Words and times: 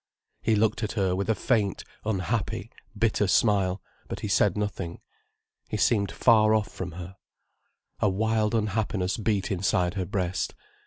He 0.41 0.55
looked 0.55 0.81
at 0.81 0.93
her, 0.93 1.15
with 1.15 1.29
a 1.29 1.35
faint, 1.35 1.83
unhappy, 2.05 2.71
bitter 2.97 3.27
smile, 3.27 3.83
but 4.07 4.21
he 4.21 4.27
said 4.27 4.57
nothing. 4.57 4.99
He 5.69 5.77
seemed 5.77 6.11
far 6.11 6.55
off 6.55 6.69
from 6.69 6.93
her. 6.93 7.17
A 7.99 8.09
wild 8.09 8.55
unhappiness 8.55 9.17
beat 9.17 9.51
inside 9.51 9.93
her 9.93 10.05
breast. 10.07 10.55